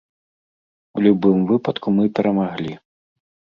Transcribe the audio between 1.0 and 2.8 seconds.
любым выпадку мы перамаглі!